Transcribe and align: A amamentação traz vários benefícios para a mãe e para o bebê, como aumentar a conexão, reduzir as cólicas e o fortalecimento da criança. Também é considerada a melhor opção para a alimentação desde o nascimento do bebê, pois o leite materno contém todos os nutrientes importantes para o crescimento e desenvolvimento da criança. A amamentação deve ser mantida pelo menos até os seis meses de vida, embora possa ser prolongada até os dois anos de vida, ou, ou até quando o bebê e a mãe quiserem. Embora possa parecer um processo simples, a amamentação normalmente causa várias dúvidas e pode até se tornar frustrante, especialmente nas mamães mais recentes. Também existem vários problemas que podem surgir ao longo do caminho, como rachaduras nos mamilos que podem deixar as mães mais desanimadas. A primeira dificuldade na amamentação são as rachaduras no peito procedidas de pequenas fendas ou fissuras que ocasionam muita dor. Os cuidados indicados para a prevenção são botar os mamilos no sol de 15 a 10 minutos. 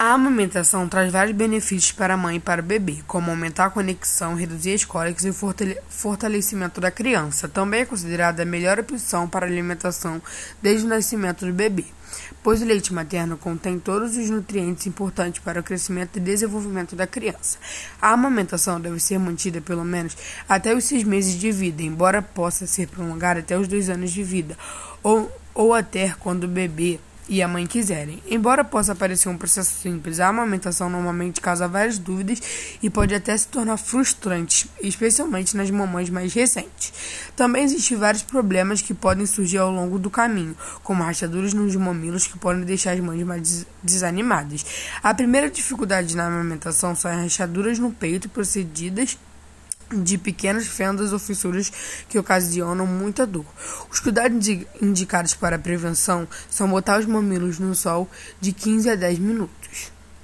A 0.00 0.12
amamentação 0.12 0.88
traz 0.88 1.10
vários 1.10 1.36
benefícios 1.36 1.90
para 1.90 2.14
a 2.14 2.16
mãe 2.16 2.36
e 2.36 2.40
para 2.40 2.62
o 2.62 2.64
bebê, 2.64 2.98
como 3.04 3.32
aumentar 3.32 3.64
a 3.64 3.70
conexão, 3.70 4.36
reduzir 4.36 4.74
as 4.74 4.84
cólicas 4.84 5.24
e 5.24 5.30
o 5.30 5.34
fortalecimento 5.88 6.80
da 6.80 6.88
criança. 6.88 7.48
Também 7.48 7.80
é 7.80 7.84
considerada 7.84 8.44
a 8.44 8.46
melhor 8.46 8.78
opção 8.78 9.28
para 9.28 9.44
a 9.44 9.48
alimentação 9.48 10.22
desde 10.62 10.86
o 10.86 10.88
nascimento 10.88 11.44
do 11.44 11.52
bebê, 11.52 11.84
pois 12.44 12.62
o 12.62 12.64
leite 12.64 12.94
materno 12.94 13.36
contém 13.36 13.76
todos 13.80 14.16
os 14.16 14.30
nutrientes 14.30 14.86
importantes 14.86 15.42
para 15.42 15.58
o 15.58 15.64
crescimento 15.64 16.16
e 16.16 16.20
desenvolvimento 16.20 16.94
da 16.94 17.04
criança. 17.04 17.58
A 18.00 18.12
amamentação 18.12 18.80
deve 18.80 19.00
ser 19.00 19.18
mantida 19.18 19.60
pelo 19.60 19.84
menos 19.84 20.16
até 20.48 20.76
os 20.76 20.84
seis 20.84 21.02
meses 21.02 21.34
de 21.34 21.50
vida, 21.50 21.82
embora 21.82 22.22
possa 22.22 22.68
ser 22.68 22.86
prolongada 22.86 23.40
até 23.40 23.58
os 23.58 23.66
dois 23.66 23.90
anos 23.90 24.12
de 24.12 24.22
vida, 24.22 24.56
ou, 25.02 25.28
ou 25.52 25.74
até 25.74 26.14
quando 26.20 26.44
o 26.44 26.48
bebê 26.48 27.00
e 27.28 27.42
a 27.42 27.48
mãe 27.48 27.66
quiserem. 27.66 28.22
Embora 28.28 28.64
possa 28.64 28.94
parecer 28.94 29.28
um 29.28 29.36
processo 29.36 29.72
simples, 29.80 30.18
a 30.18 30.28
amamentação 30.28 30.88
normalmente 30.88 31.40
causa 31.40 31.68
várias 31.68 31.98
dúvidas 31.98 32.40
e 32.82 32.88
pode 32.88 33.14
até 33.14 33.36
se 33.36 33.46
tornar 33.48 33.76
frustrante, 33.76 34.70
especialmente 34.80 35.56
nas 35.56 35.70
mamães 35.70 36.08
mais 36.08 36.32
recentes. 36.32 36.92
Também 37.36 37.64
existem 37.64 37.96
vários 37.96 38.22
problemas 38.22 38.80
que 38.80 38.94
podem 38.94 39.26
surgir 39.26 39.58
ao 39.58 39.70
longo 39.70 39.98
do 39.98 40.10
caminho, 40.10 40.56
como 40.82 41.02
rachaduras 41.02 41.52
nos 41.52 41.76
mamilos 41.76 42.26
que 42.26 42.38
podem 42.38 42.64
deixar 42.64 42.92
as 42.92 43.00
mães 43.00 43.22
mais 43.22 43.66
desanimadas. 43.82 44.64
A 45.02 45.12
primeira 45.12 45.50
dificuldade 45.50 46.16
na 46.16 46.26
amamentação 46.26 46.94
são 46.94 47.10
as 47.10 47.18
rachaduras 47.18 47.78
no 47.78 47.92
peito 47.92 48.28
procedidas 48.28 49.18
de 49.90 50.18
pequenas 50.18 50.66
fendas 50.66 51.12
ou 51.12 51.18
fissuras 51.18 51.72
que 52.08 52.18
ocasionam 52.18 52.86
muita 52.86 53.26
dor. 53.26 53.46
Os 53.90 54.00
cuidados 54.00 54.48
indicados 54.80 55.34
para 55.34 55.56
a 55.56 55.58
prevenção 55.58 56.28
são 56.50 56.68
botar 56.68 56.98
os 56.98 57.06
mamilos 57.06 57.58
no 57.58 57.74
sol 57.74 58.08
de 58.40 58.52
15 58.52 58.90
a 58.90 58.94
10 58.94 59.18
minutos. 59.18 59.97